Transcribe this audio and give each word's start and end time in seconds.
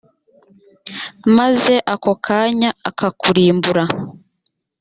maze 1.37 1.73
ako 1.93 2.11
kanya 2.25 2.69
akakurimbura. 2.89 3.83